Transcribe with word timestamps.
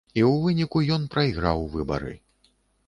І 0.09 0.21
ў 0.31 0.37
выніку 0.45 0.81
ён 0.95 1.05
прайграў 1.13 1.63
выбары. 1.77 2.13